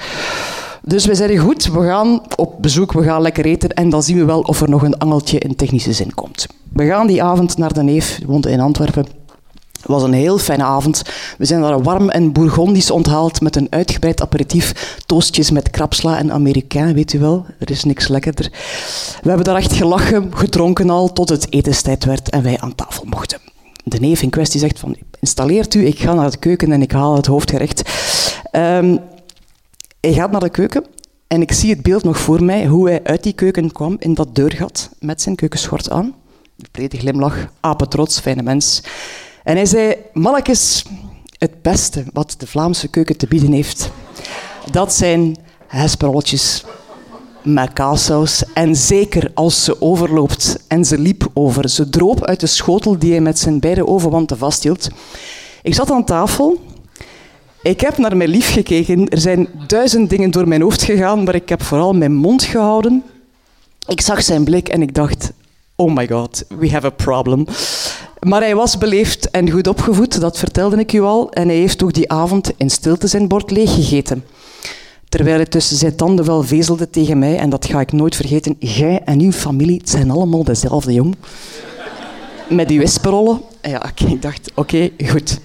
Dus 0.82 1.06
wij 1.06 1.16
zeiden, 1.16 1.38
goed, 1.38 1.66
we 1.66 1.86
gaan 1.86 2.22
op 2.36 2.62
bezoek, 2.62 2.92
we 2.92 3.04
gaan 3.04 3.22
lekker 3.22 3.46
eten 3.46 3.70
en 3.70 3.90
dan 3.90 4.04
zien 4.04 4.18
we 4.18 4.26
wel 4.26 4.42
of 4.42 4.62
er 4.62 4.70
nog 4.70 4.82
een 4.82 4.98
angeltje 4.98 5.40
in 5.40 5.56
technische 5.56 5.94
zin 5.94 6.14
komt. 6.14 6.48
We 6.74 6.86
gaan 6.86 7.08
die 7.08 7.24
avond 7.24 7.58
naar 7.58 7.74
de 7.74 7.84
neef, 7.84 8.16
die 8.18 8.28
woonde 8.28 8.50
in 8.50 8.60
Antwerpen. 8.60 9.06
Het 9.72 9.94
was 9.94 10.04
een 10.04 10.14
heel 10.14 10.38
fijne 10.38 10.64
avond. 10.64 11.04
We 11.38 11.46
zijn 11.46 11.62
daar 11.62 11.82
warm 11.82 12.10
en 12.10 12.32
bourgondisch 12.32 12.92
onthaald 12.92 13.42
met 13.42 13.56
een 13.56 13.68
uitgebreid 13.70 14.22
aperitief. 14.22 14.98
Toastjes 15.06 15.52
met 15.52 15.70
krapsla 15.70 16.18
en 16.18 16.32
Amerikaan, 16.32 16.94
weet 16.94 17.14
u 17.14 17.20
wel. 17.20 17.46
Er 17.60 17.72
is 17.72 17.84
niks 17.84 18.08
lekkerder. 18.08 18.50
We 19.22 19.28
hebben 19.28 19.46
daar 19.46 19.56
echt 19.56 19.74
gelachen, 19.74 20.32
gedronken 20.36 20.90
al, 20.90 21.14
tot 21.14 21.30
het 21.30 21.48
etenstijd 21.54 22.06
werd 22.06 22.30
en 22.30 22.44
wij 22.44 22.60
aan 22.60 22.76
tafel 22.76 23.04
mochten. 23.06 23.40
De 23.88 24.00
neef 24.00 24.22
in 24.22 24.30
kwestie 24.30 24.60
zegt 24.60 24.80
van, 24.80 24.96
installeert 25.20 25.74
u, 25.74 25.86
ik 25.86 26.00
ga 26.00 26.14
naar 26.14 26.32
de 26.32 26.38
keuken 26.38 26.72
en 26.72 26.82
ik 26.82 26.92
haal 26.92 27.16
het 27.16 27.26
hoofdgerecht. 27.26 27.82
Um, 28.52 29.00
hij 30.00 30.14
gaat 30.14 30.32
naar 30.32 30.40
de 30.40 30.50
keuken 30.50 30.86
en 31.28 31.42
ik 31.42 31.52
zie 31.52 31.70
het 31.70 31.82
beeld 31.82 32.04
nog 32.04 32.18
voor 32.18 32.44
mij, 32.44 32.66
hoe 32.66 32.90
hij 32.90 33.04
uit 33.04 33.24
die 33.24 33.34
keuken 33.34 33.72
kwam 33.72 33.96
in 34.00 34.14
dat 34.14 34.36
deurgat 34.36 34.90
met 35.00 35.22
zijn 35.22 35.36
keukenschort 35.36 35.90
aan. 35.90 36.16
Brede 36.72 36.98
glimlach, 36.98 37.52
apetrots, 37.60 38.20
fijne 38.20 38.42
mens. 38.42 38.84
En 39.44 39.56
hij 39.56 39.66
zei, 39.66 39.96
mannetjes, 40.14 40.86
het 41.38 41.62
beste 41.62 42.04
wat 42.14 42.36
de 42.38 42.48
Vlaamse 42.48 42.88
keuken 42.88 43.18
te 43.18 43.28
bieden 43.28 43.52
heeft, 43.52 43.92
dat 44.72 44.94
zijn 44.94 45.36
hesperolletjes 45.68 46.64
met 47.46 47.74
kaassaus. 47.74 48.44
En 48.54 48.76
zeker 48.76 49.32
als 49.34 49.64
ze 49.64 49.82
overloopt. 49.82 50.64
En 50.68 50.86
ze 50.86 50.98
liep 50.98 51.28
over. 51.34 51.70
Ze 51.70 51.90
droop 51.90 52.26
uit 52.26 52.40
de 52.40 52.48
schotel 52.48 53.00
die 53.00 53.12
hij 53.12 53.22
met 53.22 53.40
zijn 53.40 53.60
beide 53.60 53.88
ovenwanten 53.88 54.38
vasthield. 54.38 54.90
Ik 55.62 55.74
zat 55.74 55.92
aan 55.92 56.06
tafel. 56.06 56.60
Ik 57.62 57.82
heb 57.82 57.98
naar 57.98 58.18
mijn 58.18 58.30
lief 58.30 58.52
gekeken. 58.52 59.10
Er 59.10 59.20
zijn 59.20 59.48
duizend 59.68 60.10
dingen 60.10 60.32
door 60.32 60.48
mijn 60.48 60.62
hoofd 60.62 60.84
gegaan, 60.84 61.24
maar 61.24 61.36
ik 61.36 61.50
heb 61.50 61.64
vooral 61.64 61.94
mijn 61.94 62.14
mond 62.14 62.44
gehouden. 62.44 63.04
Ik 63.88 64.02
zag 64.02 64.24
zijn 64.24 64.44
blik 64.44 64.70
en 64.70 64.82
ik 64.82 64.94
dacht, 64.94 65.32
oh 65.76 65.96
my 65.96 66.08
god, 66.08 66.46
we 66.60 66.70
have 66.70 66.86
a 66.86 66.90
problem. 66.90 67.46
Maar 68.20 68.42
hij 68.42 68.56
was 68.56 68.78
beleefd 68.78 69.30
en 69.32 69.52
goed 69.52 69.68
opgevoed, 69.68 70.22
dat 70.22 70.38
vertelde 70.38 70.78
ik 70.78 70.94
u 70.94 71.02
al. 71.02 71.32
En 71.32 71.48
hij 71.48 71.58
heeft 71.58 71.84
ook 71.84 71.94
die 71.94 72.12
avond 72.12 72.52
in 72.58 72.70
stilte 72.70 73.08
zijn 73.08 73.28
bord 73.28 73.52
leeggegeten. 73.52 74.24
Terwijl 75.16 75.36
hij 75.36 75.46
tussen 75.46 75.78
zijn 75.78 75.96
tanden 75.96 76.26
wel 76.26 76.44
vezelde 76.44 76.90
tegen 76.90 77.20
mij, 77.20 77.38
en 77.38 77.50
dat 77.50 77.66
ga 77.66 77.80
ik 77.80 77.92
nooit 77.92 78.16
vergeten. 78.16 78.56
Jij 78.60 79.02
en 79.06 79.22
uw 79.22 79.32
familie, 79.32 79.82
zijn 79.84 80.12
allemaal 80.12 80.44
dezelfde 80.44 80.94
jong. 80.94 81.16
Met 82.50 82.68
die 82.68 82.80
wisperollen. 82.80 83.42
Ja, 83.62 83.92
ik 84.08 84.22
dacht, 84.22 84.52
oké, 84.56 84.90
goed. 85.06 85.40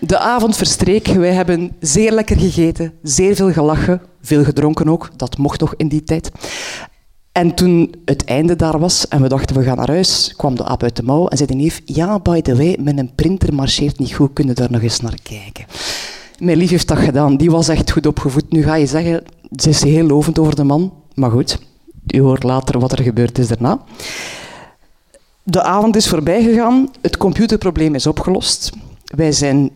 De 0.00 0.18
avond 0.18 0.56
verstreek. 0.56 1.06
Wij 1.06 1.32
hebben 1.32 1.72
zeer 1.80 2.12
lekker 2.12 2.38
gegeten, 2.38 2.92
zeer 3.02 3.34
veel 3.34 3.52
gelachen, 3.52 4.02
veel 4.22 4.44
gedronken 4.44 4.88
ook. 4.88 5.10
Dat 5.16 5.38
mocht 5.38 5.60
nog 5.60 5.74
in 5.76 5.88
die 5.88 6.02
tijd. 6.02 6.30
En 7.32 7.54
toen 7.54 7.94
het 8.04 8.24
einde 8.24 8.56
daar 8.56 8.78
was 8.78 9.08
en 9.08 9.22
we 9.22 9.28
dachten 9.28 9.56
we 9.56 9.62
gaan 9.62 9.76
naar 9.76 9.90
huis, 9.90 10.34
kwam 10.36 10.56
de 10.56 10.64
aap 10.64 10.82
uit 10.82 10.96
de 10.96 11.02
mouw 11.02 11.28
en 11.28 11.36
zei 11.36 11.48
de 11.48 11.54
neef, 11.54 11.80
ja, 11.84 12.18
by 12.18 12.40
the 12.40 12.56
way, 12.56 12.76
mijn 12.80 13.10
printer 13.14 13.54
marcheert 13.54 13.98
niet 13.98 14.14
goed, 14.14 14.32
kunnen 14.32 14.54
daar 14.54 14.70
nog 14.70 14.82
eens 14.82 15.00
naar 15.00 15.18
kijken. 15.22 15.64
Mijn 16.38 16.58
lief 16.58 16.70
heeft 16.70 16.88
dat 16.88 16.98
gedaan, 16.98 17.36
die 17.36 17.50
was 17.50 17.68
echt 17.68 17.90
goed 17.90 18.06
opgevoed. 18.06 18.52
Nu 18.52 18.62
ga 18.62 18.74
je 18.74 18.86
zeggen, 18.86 19.24
ze 19.56 19.68
is 19.68 19.82
heel 19.82 20.06
lovend 20.06 20.38
over 20.38 20.56
de 20.56 20.64
man, 20.64 20.92
maar 21.14 21.30
goed, 21.30 21.58
u 22.06 22.20
hoort 22.20 22.42
later 22.42 22.78
wat 22.78 22.92
er 22.92 23.02
gebeurd 23.02 23.38
is 23.38 23.48
daarna. 23.48 23.84
De 25.42 25.62
avond 25.62 25.96
is 25.96 26.08
voorbij 26.08 26.42
gegaan, 26.42 26.90
het 27.00 27.16
computerprobleem 27.16 27.94
is 27.94 28.06
opgelost. 28.06 28.72
Wij 29.04 29.32
zijn 29.32 29.70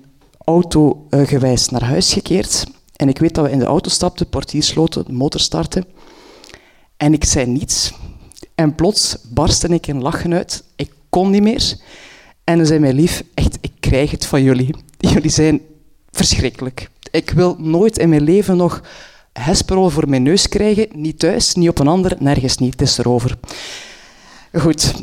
autogewijs 0.45 1.69
naar 1.69 1.85
huis 1.85 2.13
gekeerd. 2.13 2.67
En 2.97 3.09
ik 3.09 3.19
weet 3.19 3.35
dat 3.35 3.45
we 3.45 3.51
in 3.51 3.59
de 3.59 3.65
auto 3.65 3.91
stapten, 3.91 4.29
portier 4.29 4.63
sloten, 4.63 5.05
de 5.05 5.13
motor 5.13 5.41
starten. 5.41 5.85
En 6.97 7.13
ik 7.13 7.25
zei 7.25 7.47
niets. 7.47 7.93
En 8.55 8.75
plots 8.75 9.17
barstte 9.29 9.69
ik 9.69 9.87
in 9.87 10.03
lachen 10.03 10.35
uit. 10.35 10.65
Ik 10.77 10.93
kon 11.09 11.31
niet 11.31 11.43
meer. 11.43 11.77
En 12.45 12.57
dan 12.57 12.67
zei 12.67 12.79
mijn 12.79 12.95
lief, 12.95 13.23
echt, 13.35 13.59
ik 13.61 13.73
krijg 13.81 14.11
het 14.11 14.27
van 14.27 14.43
jullie. 14.43 14.75
Jullie 14.99 15.31
zijn 15.31 15.61
verschrikkelijk. 16.13 16.91
Ik 17.11 17.31
wil 17.31 17.57
nooit 17.59 17.99
in 17.99 18.09
mijn 18.09 18.23
leven 18.23 18.57
nog 18.57 18.83
hesperol 19.33 19.91
voor 19.91 20.09
mijn 20.09 20.23
neus 20.23 20.49
krijgen. 20.49 20.89
Niet 20.93 21.19
thuis, 21.19 21.55
niet 21.55 21.69
op 21.69 21.79
een 21.79 21.89
ander, 21.89 22.17
nergens 22.19 22.57
niet. 22.57 22.73
Het 22.73 22.83
is 22.83 22.99
erover. 22.99 23.39
Goed. 24.53 24.95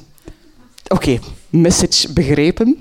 Oké, 0.88 1.20
message 1.50 2.14
begrepen. 2.14 2.78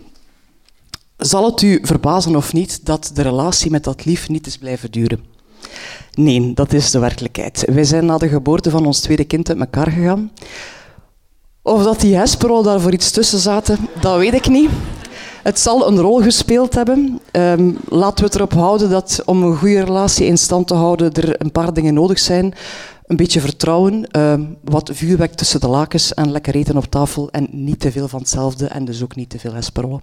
Zal 1.16 1.44
het 1.44 1.62
u 1.62 1.78
verbazen 1.82 2.36
of 2.36 2.52
niet 2.52 2.86
dat 2.86 3.10
de 3.14 3.22
relatie 3.22 3.70
met 3.70 3.84
dat 3.84 4.04
lief 4.04 4.28
niet 4.28 4.46
is 4.46 4.58
blijven 4.58 4.90
duren? 4.90 5.24
Nee, 6.14 6.52
dat 6.54 6.72
is 6.72 6.90
de 6.90 6.98
werkelijkheid. 6.98 7.64
Wij 7.66 7.84
zijn 7.84 8.06
na 8.06 8.18
de 8.18 8.28
geboorte 8.28 8.70
van 8.70 8.86
ons 8.86 9.00
tweede 9.00 9.24
kind 9.24 9.48
uit 9.48 9.58
elkaar 9.58 9.90
gegaan. 9.90 10.32
Of 11.62 11.82
dat 11.82 12.00
die 12.00 12.16
Hesperol 12.16 12.62
daar 12.62 12.80
voor 12.80 12.92
iets 12.92 13.10
tussen 13.10 13.38
zaten, 13.38 13.88
dat 14.00 14.18
weet 14.18 14.34
ik 14.34 14.48
niet. 14.48 14.70
Het 15.46 15.58
zal 15.58 15.88
een 15.88 15.98
rol 15.98 16.22
gespeeld 16.22 16.74
hebben. 16.74 17.20
Um, 17.32 17.78
laten 17.88 18.18
we 18.18 18.24
het 18.24 18.34
erop 18.34 18.52
houden 18.52 18.90
dat 18.90 19.22
om 19.24 19.42
een 19.42 19.56
goede 19.56 19.84
relatie 19.84 20.26
in 20.26 20.38
stand 20.38 20.66
te 20.66 20.74
houden 20.74 21.12
er 21.12 21.40
een 21.40 21.52
paar 21.52 21.72
dingen 21.72 21.94
nodig 21.94 22.18
zijn. 22.18 22.54
Een 23.06 23.16
beetje 23.16 23.40
vertrouwen, 23.40 24.08
uh, 24.16 24.34
wat 24.64 24.90
vuurwerk 24.92 25.34
tussen 25.34 25.60
de 25.60 25.68
lakens 25.68 26.14
en 26.14 26.30
lekker 26.30 26.54
eten 26.54 26.76
op 26.76 26.84
tafel 26.84 27.30
en 27.30 27.48
niet 27.50 27.80
te 27.80 27.92
veel 27.92 28.08
van 28.08 28.20
hetzelfde 28.20 28.66
en 28.66 28.84
dus 28.84 29.02
ook 29.02 29.16
niet 29.16 29.30
te 29.30 29.38
veel 29.38 29.52
Hesperol. 29.52 30.00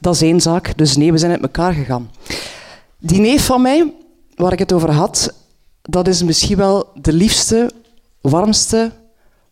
Dat 0.00 0.14
is 0.14 0.22
één 0.22 0.40
zaak. 0.40 0.76
Dus 0.76 0.96
nee, 0.96 1.12
we 1.12 1.18
zijn 1.18 1.32
uit 1.32 1.42
elkaar 1.42 1.72
gegaan. 1.72 2.10
Die 2.98 3.20
neef 3.20 3.46
van 3.46 3.62
mij, 3.62 3.92
waar 4.34 4.52
ik 4.52 4.58
het 4.58 4.72
over 4.72 4.90
had, 4.90 5.34
dat 5.82 6.08
is 6.08 6.22
misschien 6.22 6.56
wel 6.56 6.86
de 6.94 7.12
liefste, 7.12 7.70
warmste, 8.20 8.92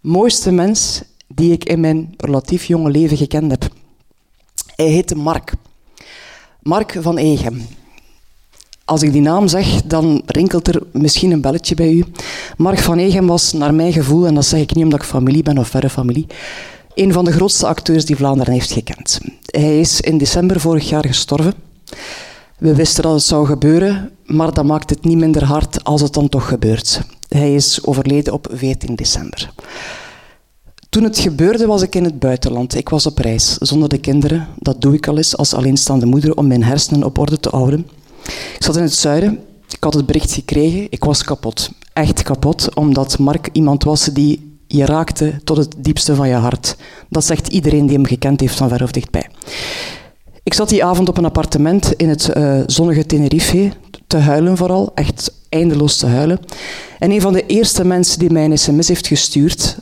mooiste 0.01 0.53
mens 0.53 1.03
die 1.29 1.53
ik 1.53 1.65
in 1.65 1.81
mijn 1.81 2.15
relatief 2.17 2.65
jonge 2.65 2.91
leven 2.91 3.17
gekend 3.17 3.51
heb. 3.51 3.66
Hij 4.77 4.87
heette 4.87 5.15
Mark. 5.15 5.53
Mark 6.63 6.97
van 7.01 7.17
Egem. 7.17 7.67
Als 8.85 9.03
ik 9.03 9.13
die 9.13 9.21
naam 9.21 9.49
zeg, 9.49 9.83
dan 9.83 10.23
rinkelt 10.27 10.69
er 10.69 10.83
misschien 10.93 11.31
een 11.31 11.41
belletje 11.41 11.75
bij 11.75 11.91
u. 11.91 12.05
Mark 12.57 12.79
van 12.79 12.99
Egem 12.99 13.27
was 13.27 13.53
naar 13.53 13.75
mijn 13.75 13.93
gevoel, 13.93 14.27
en 14.27 14.35
dat 14.35 14.45
zeg 14.45 14.61
ik 14.61 14.75
niet 14.75 14.85
omdat 14.85 15.01
ik 15.01 15.07
familie 15.07 15.43
ben 15.43 15.59
of 15.59 15.69
verre 15.69 15.91
familie, 15.91 16.27
een 16.95 17.13
van 17.13 17.25
de 17.25 17.33
grootste 17.33 17.67
acteurs 17.67 18.05
die 18.05 18.17
Vlaanderen 18.17 18.53
heeft 18.53 18.73
gekend. 18.73 19.21
Hij 19.47 19.81
is 19.81 20.01
in 20.01 20.19
december 20.19 20.61
vorig 20.61 20.89
jaar 20.89 21.07
gestorven. 21.07 21.55
We 22.59 22.75
wisten 22.75 23.03
dat 23.03 23.13
het 23.13 23.23
zou 23.23 23.47
gebeuren, 23.47 24.11
maar 24.25 24.53
dat 24.53 24.65
maakt 24.65 24.91
het 24.91 25.05
niet 25.05 25.19
minder 25.19 25.45
hard 25.45 25.85
als 25.85 26.01
het 26.01 26.13
dan 26.13 26.29
toch 26.29 26.49
gebeurt. 26.49 27.01
Hij 27.29 27.55
is 27.55 27.85
overleden 27.85 28.33
op 28.33 28.49
14 28.53 28.95
december. 28.95 29.51
Toen 30.97 31.05
het 31.05 31.19
gebeurde 31.19 31.67
was 31.67 31.83
ik 31.83 31.95
in 31.95 32.05
het 32.05 32.19
buitenland. 32.19 32.77
Ik 32.77 32.89
was 32.89 33.07
op 33.07 33.19
reis, 33.19 33.57
zonder 33.59 33.89
de 33.89 33.99
kinderen. 33.99 34.49
Dat 34.59 34.81
doe 34.81 34.95
ik 34.95 35.09
al 35.09 35.17
eens 35.17 35.37
als 35.37 35.55
alleenstaande 35.55 36.07
moeder 36.07 36.37
om 36.37 36.47
mijn 36.47 36.65
hersenen 36.65 37.05
op 37.05 37.19
orde 37.19 37.41
te 37.41 37.49
houden. 37.49 37.87
Ik 38.25 38.57
zat 38.59 38.77
in 38.77 38.83
het 38.83 38.95
zuiden. 38.95 39.39
Ik 39.69 39.85
had 39.85 39.95
het 39.95 40.07
bericht 40.07 40.33
gekregen. 40.33 40.87
Ik 40.91 41.05
was 41.05 41.25
kapot. 41.25 41.71
Echt 41.93 42.23
kapot, 42.23 42.75
omdat 42.75 43.19
Mark 43.19 43.49
iemand 43.53 43.85
was 43.85 44.05
die 44.05 44.59
je 44.67 44.85
raakte 44.85 45.41
tot 45.45 45.57
het 45.57 45.75
diepste 45.79 46.15
van 46.15 46.29
je 46.29 46.35
hart. 46.35 46.77
Dat 47.09 47.25
zegt 47.25 47.49
iedereen 47.49 47.87
die 47.87 47.97
hem 47.97 48.07
gekend 48.07 48.41
heeft 48.41 48.57
van 48.57 48.69
ver 48.69 48.83
of 48.83 48.91
dichtbij. 48.91 49.29
Ik 50.43 50.55
zat 50.55 50.69
die 50.69 50.85
avond 50.85 51.09
op 51.09 51.19
een 51.19 51.25
appartement 51.25 51.93
in 51.93 52.09
het 52.09 52.31
uh, 52.37 52.61
zonnige 52.67 53.07
Tenerife, 53.07 53.73
te 54.07 54.17
huilen 54.17 54.57
vooral, 54.57 54.91
echt 54.95 55.33
eindeloos 55.49 55.97
te 55.97 56.07
huilen. 56.07 56.39
En 56.99 57.11
een 57.11 57.21
van 57.21 57.33
de 57.33 57.47
eerste 57.47 57.85
mensen 57.85 58.19
die 58.19 58.31
mij 58.31 58.45
een 58.45 58.59
sms 58.59 58.89
heeft 58.89 59.07
gestuurd, 59.07 59.79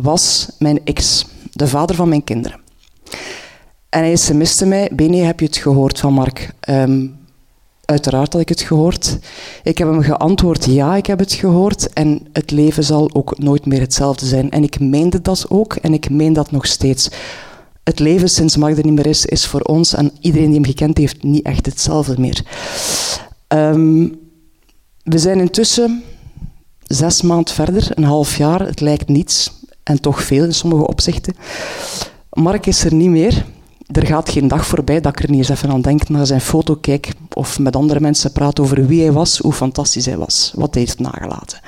was 0.00 0.48
mijn 0.58 0.84
ex, 0.84 1.26
de 1.52 1.68
vader 1.68 1.96
van 1.96 2.08
mijn 2.08 2.24
kinderen. 2.24 2.60
En 3.88 4.00
hij 4.00 4.16
sms'te 4.16 4.66
mij, 4.66 4.90
Bene, 4.92 5.16
heb 5.16 5.40
je 5.40 5.46
het 5.46 5.56
gehoord 5.56 5.98
van 5.98 6.12
Mark? 6.12 6.54
Um, 6.68 7.16
uiteraard 7.84 8.32
had 8.32 8.42
ik 8.42 8.48
het 8.48 8.60
gehoord. 8.60 9.18
Ik 9.62 9.78
heb 9.78 9.88
hem 9.88 10.02
geantwoord, 10.02 10.64
ja, 10.64 10.96
ik 10.96 11.06
heb 11.06 11.18
het 11.18 11.32
gehoord. 11.32 11.92
En 11.92 12.26
het 12.32 12.50
leven 12.50 12.84
zal 12.84 13.10
ook 13.12 13.38
nooit 13.38 13.66
meer 13.66 13.80
hetzelfde 13.80 14.26
zijn. 14.26 14.50
En 14.50 14.62
ik 14.62 14.80
meende 14.80 15.22
dat 15.22 15.46
ook 15.48 15.74
en 15.74 15.92
ik 15.92 16.10
meen 16.10 16.32
dat 16.32 16.50
nog 16.50 16.66
steeds 16.66 17.08
het 17.84 17.98
leven 17.98 18.28
sinds 18.30 18.56
Mark 18.56 18.78
er 18.78 18.84
niet 18.84 18.94
meer 18.94 19.06
is, 19.06 19.26
is 19.26 19.46
voor 19.46 19.60
ons 19.60 19.94
en 19.94 20.12
iedereen 20.20 20.46
die 20.46 20.54
hem 20.54 20.64
gekend 20.64 20.98
heeft 20.98 21.22
niet 21.22 21.44
echt 21.44 21.66
hetzelfde 21.66 22.20
meer. 22.20 22.42
Um, 23.48 24.18
we 25.02 25.18
zijn 25.18 25.40
intussen 25.40 26.02
zes 26.82 27.22
maanden 27.22 27.54
verder, 27.54 27.90
een 27.94 28.04
half 28.04 28.36
jaar. 28.36 28.60
Het 28.60 28.80
lijkt 28.80 29.08
niets 29.08 29.52
en 29.84 30.00
toch 30.00 30.22
veel 30.22 30.44
in 30.44 30.54
sommige 30.54 30.86
opzichten. 30.86 31.36
Mark 32.30 32.66
is 32.66 32.84
er 32.84 32.94
niet 32.94 33.10
meer. 33.10 33.44
Er 33.86 34.06
gaat 34.06 34.30
geen 34.30 34.48
dag 34.48 34.66
voorbij 34.66 35.00
dat 35.00 35.12
ik 35.12 35.22
er 35.22 35.30
niet 35.30 35.38
eens 35.38 35.48
even 35.48 35.70
aan 35.70 35.80
denk, 35.80 36.08
naar 36.08 36.26
zijn 36.26 36.40
foto 36.40 36.74
kijk 36.74 37.12
of 37.32 37.58
met 37.58 37.76
andere 37.76 38.00
mensen 38.00 38.32
praat 38.32 38.60
over 38.60 38.86
wie 38.86 39.02
hij 39.02 39.12
was, 39.12 39.38
hoe 39.38 39.52
fantastisch 39.52 40.06
hij 40.06 40.16
was, 40.16 40.52
wat 40.54 40.74
hij 40.74 40.82
heeft 40.82 40.98
nagelaten. 40.98 41.60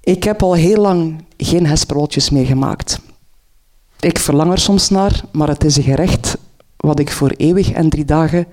Ik 0.00 0.24
heb 0.24 0.42
al 0.42 0.54
heel 0.54 0.80
lang 0.80 1.24
geen 1.36 1.66
hesperoltjes 1.66 2.30
meer 2.30 2.46
gemaakt. 2.46 3.00
Ik 4.00 4.18
verlang 4.18 4.52
er 4.52 4.58
soms 4.58 4.88
naar, 4.88 5.20
maar 5.32 5.48
het 5.48 5.64
is 5.64 5.76
een 5.76 5.82
gerecht 5.82 6.36
wat 6.76 6.98
ik 6.98 7.10
voor 7.10 7.30
eeuwig 7.30 7.72
en 7.72 7.88
drie 7.88 8.04
dagen 8.04 8.46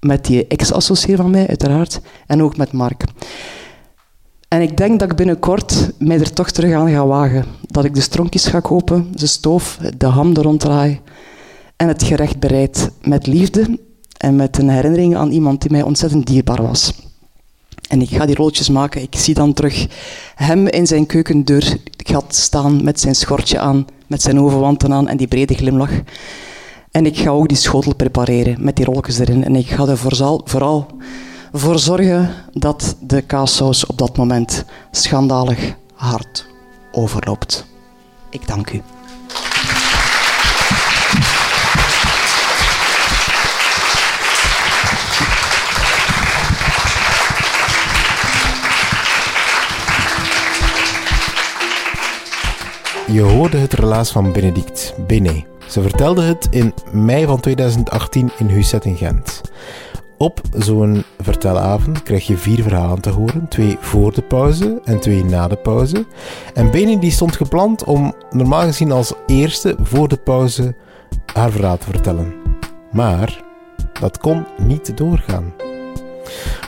met 0.00 0.24
die 0.24 0.46
ex-associeer 0.46 1.16
van 1.16 1.30
mij, 1.30 1.48
uiteraard, 1.48 2.00
en 2.26 2.42
ook 2.42 2.56
met 2.56 2.72
Mark. 2.72 3.04
En 4.54 4.62
ik 4.62 4.76
denk 4.76 5.00
dat 5.00 5.10
ik 5.10 5.16
binnenkort 5.16 5.90
mij 5.98 6.18
er 6.18 6.32
toch 6.32 6.50
terug 6.50 6.74
aan 6.74 6.90
ga 6.90 7.06
wagen. 7.06 7.44
Dat 7.60 7.84
ik 7.84 7.94
de 7.94 8.00
stronkjes 8.00 8.46
ga 8.46 8.60
kopen, 8.60 9.08
de 9.12 9.26
stoof, 9.26 9.78
de 9.96 10.06
ham 10.06 10.36
er 10.36 10.42
ronddraai 10.42 11.00
en 11.76 11.88
het 11.88 12.02
gerecht 12.02 12.38
bereid 12.38 12.90
met 13.02 13.26
liefde 13.26 13.78
en 14.16 14.36
met 14.36 14.58
een 14.58 14.68
herinnering 14.68 15.16
aan 15.16 15.30
iemand 15.30 15.60
die 15.60 15.70
mij 15.70 15.82
ontzettend 15.82 16.26
dierbaar 16.26 16.62
was. 16.62 16.92
En 17.88 18.00
ik 18.00 18.08
ga 18.08 18.26
die 18.26 18.34
rolletjes 18.34 18.68
maken. 18.68 19.02
Ik 19.02 19.14
zie 19.16 19.34
dan 19.34 19.52
terug 19.52 19.86
hem 20.34 20.66
in 20.66 20.86
zijn 20.86 21.06
keukendeur 21.06 21.76
gat 21.96 22.34
staan 22.34 22.84
met 22.84 23.00
zijn 23.00 23.14
schortje 23.14 23.58
aan, 23.58 23.86
met 24.06 24.22
zijn 24.22 24.40
overwanten 24.40 24.92
aan 24.92 25.08
en 25.08 25.16
die 25.16 25.28
brede 25.28 25.54
glimlach. 25.54 26.00
En 26.90 27.06
ik 27.06 27.16
ga 27.18 27.30
ook 27.30 27.48
die 27.48 27.56
schotel 27.56 27.94
prepareren 27.94 28.64
met 28.64 28.76
die 28.76 28.84
rolletjes 28.84 29.18
erin. 29.18 29.44
En 29.44 29.56
ik 29.56 29.66
ga 29.66 29.86
er 29.86 29.98
vooral, 29.98 30.40
vooral 30.44 30.86
voor 31.56 31.78
zorgen 31.78 32.30
dat 32.52 32.96
de 33.00 33.22
kaassaus 33.22 33.86
op 33.86 33.98
dat 33.98 34.16
moment 34.16 34.64
schandalig 34.90 35.74
hard 35.94 36.46
overloopt. 36.92 37.66
Ik 38.30 38.46
dank 38.46 38.70
u. 38.70 38.82
Je 53.06 53.20
hoorde 53.20 53.56
het 53.56 53.72
relaas 53.72 54.12
van 54.12 54.32
Benedict, 54.32 54.94
Bene. 55.06 55.44
Ze 55.68 55.82
vertelde 55.82 56.22
het 56.22 56.46
in 56.50 56.74
mei 56.92 57.26
van 57.26 57.40
2018 57.40 58.30
in 58.38 58.46
Husset 58.46 58.84
in 58.84 58.96
Gent. 58.96 59.33
Op 60.24 60.40
zo'n 60.56 61.04
vertelavond 61.18 62.02
krijg 62.02 62.26
je 62.26 62.36
vier 62.36 62.62
verhalen 62.62 63.00
te 63.00 63.10
horen. 63.10 63.48
Twee 63.48 63.76
voor 63.80 64.12
de 64.12 64.22
pauze 64.22 64.80
en 64.84 65.00
twee 65.00 65.24
na 65.24 65.48
de 65.48 65.56
pauze. 65.56 66.06
En 66.54 66.70
Beni 66.70 66.98
die 66.98 67.10
stond 67.10 67.36
gepland 67.36 67.84
om 67.84 68.14
normaal 68.30 68.62
gezien 68.62 68.92
als 68.92 69.12
eerste 69.26 69.76
voor 69.82 70.08
de 70.08 70.16
pauze 70.16 70.74
haar 71.32 71.50
verhaal 71.50 71.78
te 71.78 71.84
vertellen. 71.84 72.34
Maar 72.92 73.44
dat 74.00 74.18
kon 74.18 74.44
niet 74.58 74.96
doorgaan. 74.96 75.52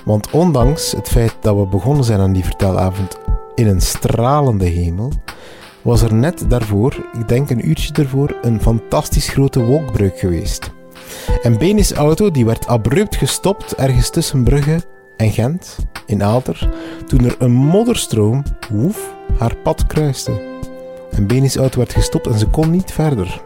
Want 0.05 0.31
ondanks 0.31 0.93
het 0.93 1.09
feit 1.09 1.37
dat 1.41 1.57
we 1.57 1.67
begonnen 1.67 2.05
zijn 2.05 2.21
aan 2.21 2.33
die 2.33 2.45
vertelavond 2.45 3.19
in 3.55 3.67
een 3.67 3.81
stralende 3.81 4.65
hemel, 4.65 5.13
was 5.83 6.03
er 6.03 6.15
net 6.15 6.51
daarvoor, 6.51 7.07
ik 7.19 7.29
denk 7.29 7.51
een 7.51 7.69
uurtje 7.69 7.93
ervoor, 7.93 8.37
een 8.43 8.61
fantastisch 8.61 9.29
grote 9.29 9.65
wolkbreuk 9.65 10.19
geweest. 10.19 10.75
En 11.43 11.59
Benis 11.59 11.93
auto 11.93 12.31
die 12.31 12.45
werd 12.45 12.67
abrupt 12.67 13.17
gestopt 13.17 13.75
ergens 13.75 14.11
tussen 14.11 14.45
Brugge 14.45 14.83
en 15.17 15.31
Gent, 15.31 15.77
in 16.07 16.23
Aalter, 16.23 16.71
toen 17.07 17.25
er 17.25 17.37
een 17.39 17.53
modderstroom, 17.53 18.43
woef, 18.71 19.15
haar 19.39 19.57
pad 19.57 19.87
kruiste. 19.87 20.41
En 21.11 21.27
Benis 21.27 21.57
auto 21.57 21.79
werd 21.79 21.93
gestopt 21.93 22.27
en 22.27 22.39
ze 22.39 22.47
kon 22.47 22.71
niet 22.71 22.93
verder. 22.93 23.45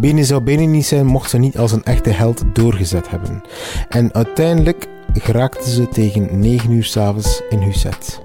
Beni 0.00 0.24
zou 0.24 0.40
Beni 0.40 0.66
niet 0.66 0.86
zijn 0.86 1.06
mocht 1.06 1.30
ze 1.30 1.38
niet 1.38 1.58
als 1.58 1.72
een 1.72 1.84
echte 1.84 2.10
held 2.10 2.42
doorgezet 2.52 3.10
hebben. 3.10 3.42
En 3.88 4.14
uiteindelijk 4.14 4.86
geraakte 5.12 5.70
ze 5.70 5.88
tegen 5.88 6.38
9 6.38 6.70
uur 6.70 6.84
s'avonds 6.84 7.42
in 7.48 7.58
Husset. 7.58 8.20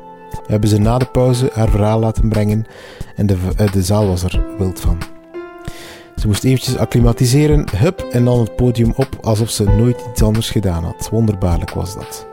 Hebben 0.48 0.70
ze 0.70 0.78
na 0.78 0.98
de 0.98 1.06
pauze 1.06 1.50
haar 1.54 1.70
verhaal 1.70 2.00
laten 2.00 2.30
brengen 2.30 2.66
en 3.16 3.26
de, 3.26 3.38
eh, 3.58 3.72
de 3.72 3.84
zaal 3.84 4.08
was 4.08 4.24
er 4.24 4.44
wild 4.58 4.80
van. 4.80 5.13
Ze 6.16 6.28
moest 6.28 6.44
eventjes 6.44 6.78
acclimatiseren, 6.78 7.66
hup, 7.76 8.00
en 8.12 8.26
dan 8.26 8.40
het 8.40 8.56
podium 8.56 8.94
op 8.96 9.08
alsof 9.22 9.50
ze 9.50 9.64
nooit 9.64 10.04
iets 10.12 10.24
anders 10.24 10.50
gedaan 10.50 10.84
had. 10.84 11.10
Wonderbaarlijk 11.12 11.72
was 11.72 11.94
dat. 11.94 12.28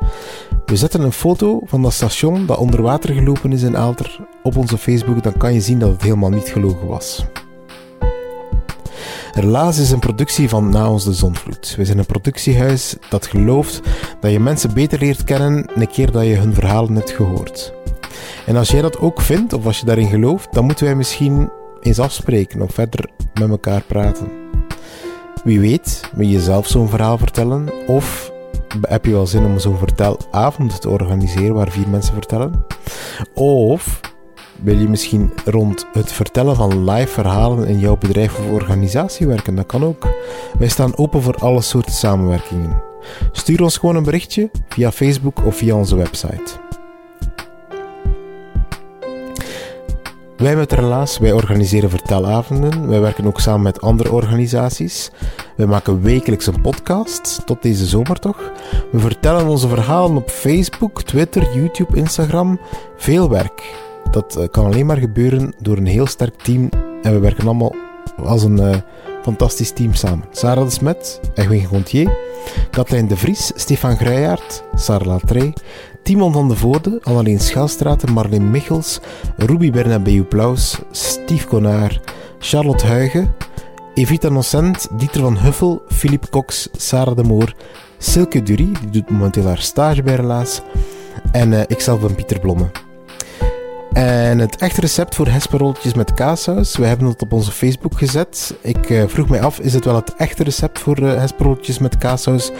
We 0.64 0.76
zetten 0.76 1.00
een 1.00 1.12
foto 1.12 1.60
van 1.64 1.82
dat 1.82 1.92
station 1.92 2.46
dat 2.46 2.58
onder 2.58 2.82
water 2.82 3.14
gelopen 3.14 3.52
is 3.52 3.62
in 3.62 3.76
Aalter 3.76 4.18
op 4.42 4.56
onze 4.56 4.78
Facebook, 4.78 5.22
dan 5.22 5.36
kan 5.36 5.54
je 5.54 5.60
zien 5.60 5.78
dat 5.78 5.90
het 5.90 6.02
helemaal 6.02 6.30
niet 6.30 6.48
gelogen 6.48 6.86
was. 6.86 7.24
Relaas 9.34 9.78
is 9.78 9.90
een 9.90 9.98
productie 9.98 10.48
van 10.48 10.70
Na 10.70 10.90
ons 10.90 11.04
de 11.04 11.12
Zonvloed. 11.12 11.74
We 11.76 11.84
zijn 11.84 11.98
een 11.98 12.06
productiehuis 12.06 12.96
dat 13.08 13.26
gelooft 13.26 13.80
dat 14.20 14.30
je 14.30 14.40
mensen 14.40 14.74
beter 14.74 14.98
leert 14.98 15.24
kennen 15.24 15.70
een 15.74 15.88
keer 15.88 16.10
dat 16.10 16.24
je 16.24 16.34
hun 16.34 16.54
verhalen 16.54 16.94
hebt 16.94 17.10
gehoord. 17.10 17.72
En 18.46 18.56
als 18.56 18.70
jij 18.70 18.82
dat 18.82 18.98
ook 18.98 19.20
vindt, 19.20 19.52
of 19.52 19.66
als 19.66 19.78
je 19.78 19.86
daarin 19.86 20.08
gelooft, 20.08 20.52
dan 20.52 20.64
moeten 20.64 20.84
wij 20.84 20.94
misschien 20.94 21.50
eens 21.80 21.98
afspreken 21.98 22.62
of 22.62 22.74
verder 22.74 23.10
met 23.34 23.50
elkaar 23.50 23.82
praten. 23.82 24.28
Wie 25.44 25.60
weet, 25.60 26.10
wil 26.14 26.26
je 26.26 26.40
zelf 26.40 26.66
zo'n 26.66 26.88
verhaal 26.88 27.18
vertellen? 27.18 27.68
Of 27.86 28.32
heb 28.80 29.04
je 29.04 29.12
wel 29.12 29.26
zin 29.26 29.44
om 29.44 29.58
zo'n 29.58 29.78
vertelavond 29.78 30.80
te 30.80 30.88
organiseren 30.88 31.54
waar 31.54 31.70
vier 31.70 31.88
mensen 31.88 32.14
vertellen? 32.14 32.64
Of 33.34 34.00
wil 34.62 34.78
je 34.78 34.88
misschien 34.88 35.32
rond 35.44 35.86
het 35.92 36.12
vertellen 36.12 36.56
van 36.56 36.90
live 36.90 37.12
verhalen 37.12 37.66
in 37.66 37.78
jouw 37.78 37.96
bedrijf 37.96 38.38
of 38.38 38.50
organisatie 38.50 39.26
werken? 39.26 39.54
Dat 39.54 39.66
kan 39.66 39.84
ook. 39.84 40.08
Wij 40.58 40.68
staan 40.68 40.96
open 40.96 41.22
voor 41.22 41.34
alle 41.34 41.60
soorten 41.60 41.92
samenwerkingen. 41.92 42.82
Stuur 43.32 43.62
ons 43.62 43.78
gewoon 43.78 43.96
een 43.96 44.02
berichtje 44.02 44.50
via 44.68 44.92
Facebook 44.92 45.44
of 45.44 45.56
via 45.56 45.74
onze 45.74 45.96
website. 45.96 46.69
Wij 50.40 50.56
met 50.56 50.72
Relaas, 50.72 51.18
wij 51.18 51.32
organiseren 51.32 51.90
vertelavonden. 51.90 52.88
Wij 52.88 53.00
werken 53.00 53.26
ook 53.26 53.40
samen 53.40 53.62
met 53.62 53.80
andere 53.80 54.12
organisaties. 54.12 55.10
Wij 55.56 55.66
maken 55.66 56.02
wekelijks 56.02 56.46
een 56.46 56.60
podcast, 56.60 57.42
tot 57.46 57.62
deze 57.62 57.86
zomer 57.86 58.18
toch. 58.18 58.52
We 58.92 58.98
vertellen 58.98 59.46
onze 59.46 59.68
verhalen 59.68 60.16
op 60.16 60.30
Facebook, 60.30 61.02
Twitter, 61.02 61.54
YouTube, 61.54 61.96
Instagram. 61.96 62.60
Veel 62.96 63.30
werk. 63.30 63.74
Dat 64.10 64.36
eh, 64.36 64.48
kan 64.50 64.64
alleen 64.64 64.86
maar 64.86 64.96
gebeuren 64.96 65.54
door 65.58 65.76
een 65.76 65.86
heel 65.86 66.06
sterk 66.06 66.42
team. 66.42 66.68
En 67.02 67.12
we 67.12 67.18
werken 67.18 67.44
allemaal 67.44 67.74
als 68.16 68.42
een 68.42 68.60
uh, 68.60 68.76
fantastisch 69.22 69.70
team 69.70 69.94
samen. 69.94 70.24
Sarah 70.30 70.64
de 70.64 70.70
Smet, 70.70 71.20
Edwin 71.34 71.64
Gontier, 71.64 72.16
Katlijn 72.70 73.08
de 73.08 73.16
Vries, 73.16 73.52
Stefan 73.54 73.96
Gruijaert, 73.96 74.64
Sarah 74.74 75.06
Latrey, 75.06 75.52
Timon 76.02 76.32
van 76.32 76.48
de 76.48 76.56
Voorde, 76.56 76.98
Annelien 77.02 77.40
Schelstraat, 77.40 78.10
Marleen 78.10 78.50
Michels, 78.50 79.00
Ruby 79.36 79.70
Bernabeu 79.70 80.22
Plaus, 80.22 80.78
Steve 80.90 81.46
Konaar, 81.46 82.00
Charlotte 82.38 82.86
Huigen, 82.86 83.34
Evita 83.94 84.28
Nocent, 84.28 84.88
Dieter 84.98 85.20
van 85.20 85.38
Huffel, 85.38 85.82
Philippe 85.88 86.28
Cox, 86.28 86.68
Sarah 86.72 87.16
de 87.16 87.22
Moor, 87.22 87.54
Silke 87.98 88.42
Dury, 88.42 88.72
die 88.80 88.90
doet 88.90 89.10
momenteel 89.10 89.46
haar 89.46 89.58
stage 89.58 90.02
bij 90.02 90.14
Relaas, 90.14 90.60
en 91.32 91.52
uh, 91.52 91.60
ikzelf 91.66 92.00
ben 92.00 92.14
Pieter 92.14 92.40
Blomme. 92.40 92.70
En 93.92 94.38
het 94.38 94.56
echte 94.56 94.80
recept 94.80 95.14
voor 95.14 95.28
hesperolletjes 95.28 95.94
met 95.94 96.14
kaassaus, 96.14 96.76
we 96.76 96.86
hebben 96.86 97.06
het 97.08 97.22
op 97.22 97.32
onze 97.32 97.52
Facebook 97.52 97.98
gezet. 97.98 98.54
Ik 98.60 98.90
uh, 98.90 99.02
vroeg 99.06 99.28
mij 99.28 99.40
af, 99.40 99.58
is 99.58 99.74
het 99.74 99.84
wel 99.84 99.94
het 99.94 100.14
echte 100.14 100.42
recept 100.42 100.78
voor 100.78 101.00
uh, 101.00 101.14
hesperolletjes 101.14 101.78
met 101.78 101.98
kaassaus? 101.98 102.50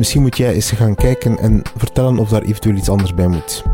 Misschien 0.00 0.22
moet 0.22 0.36
jij 0.36 0.54
eens 0.54 0.70
gaan 0.70 0.94
kijken 0.94 1.38
en 1.38 1.62
vertellen 1.76 2.18
of 2.18 2.28
daar 2.28 2.42
eventueel 2.42 2.76
iets 2.76 2.88
anders 2.88 3.14
bij 3.14 3.26
moet. 3.26 3.64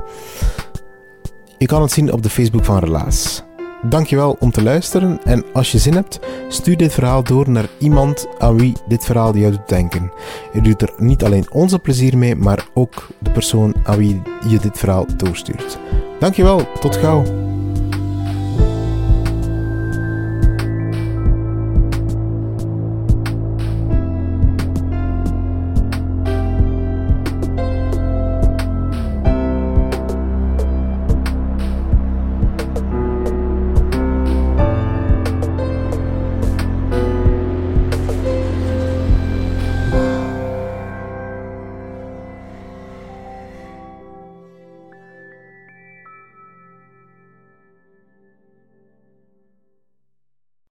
Je 1.59 1.67
kan 1.67 1.83
het 1.83 1.91
zien 1.91 2.13
op 2.13 2.23
de 2.23 2.31
Facebook 2.31 2.65
van 2.65 2.79
Relaas. 2.79 3.43
Dankjewel 3.83 4.37
om 4.41 4.51
te 4.51 4.63
luisteren 4.63 5.21
en 5.25 5.45
als 5.53 5.73
je 5.73 5.79
zin 5.79 5.95
hebt, 5.95 6.21
stuur 6.49 6.77
dit 6.77 6.93
verhaal 6.93 7.23
door 7.23 7.51
naar 7.51 7.69
iemand 7.79 8.27
aan 8.39 8.59
wie 8.59 8.73
dit 8.89 9.05
verhaal 9.05 9.37
jou 9.37 9.53
doet 9.53 9.69
denken. 9.69 10.13
Je 10.53 10.61
doet 10.61 10.83
er 10.83 10.93
niet 10.97 11.25
alleen 11.25 11.53
onze 11.53 11.79
plezier 11.79 12.19
mee, 12.19 12.37
maar 12.37 12.67
ook 12.75 13.09
de 13.19 13.31
persoon 13.31 13.75
aan 13.83 13.97
wie 13.97 14.23
je 14.49 14.59
dit 14.59 14.79
verhaal 14.79 15.07
doorstuurt. 15.17 15.79
Dankjewel, 16.19 16.69
tot 16.81 16.97
gauw. 16.97 17.46